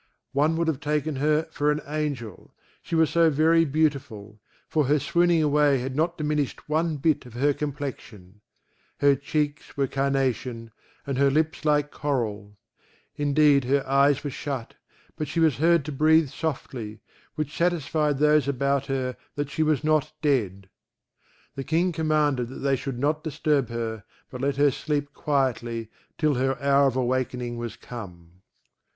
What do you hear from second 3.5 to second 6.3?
beautiful; for her swooning away had not